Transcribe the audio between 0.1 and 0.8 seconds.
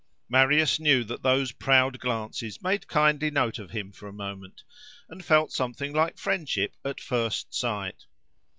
Marius